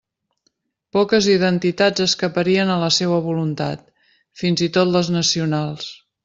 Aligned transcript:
Poques 0.95 1.27
identitats 1.33 2.03
escaparien 2.05 2.71
a 2.71 2.79
la 2.85 2.89
seua 2.97 3.19
voluntat, 3.27 3.85
fins 4.43 4.65
i 4.71 4.71
tot 4.79 4.95
les 4.97 5.13
nacionals. 5.19 5.93